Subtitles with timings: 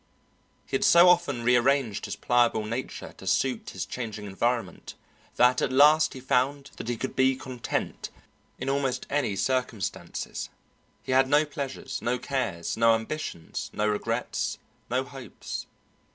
[0.65, 4.95] He had so often rearranged his pliable nature to suit his changing environment
[5.35, 8.09] that at last he found that he could be content
[8.57, 10.49] in almost any circumstances.
[11.03, 14.57] He had no pleasures, no cares, no ambitions, no regrets,
[14.89, 15.67] no hopes.